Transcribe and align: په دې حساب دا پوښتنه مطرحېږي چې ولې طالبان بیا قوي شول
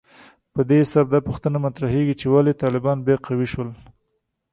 په 0.53 0.61
دې 0.69 0.77
حساب 0.83 1.05
دا 1.13 1.19
پوښتنه 1.27 1.57
مطرحېږي 1.65 2.15
چې 2.21 2.25
ولې 2.33 2.53
طالبان 2.63 2.97
بیا 3.05 3.17
قوي 3.25 3.47
شول 3.53 3.69